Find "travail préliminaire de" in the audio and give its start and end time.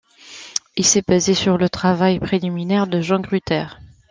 1.69-3.01